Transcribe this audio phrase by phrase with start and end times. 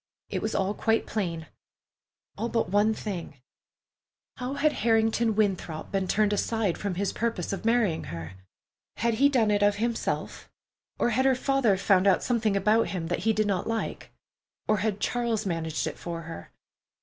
[0.31, 3.37] It was all quite plain—all but one thing:
[4.37, 8.33] how had Harrington Winthrop been turned aside from his purpose of marrying her?
[8.97, 10.49] Had he done it of himself,
[10.97, 14.11] or had her father found out something about him that he did not like,
[14.67, 16.51] or had Charles managed it for her?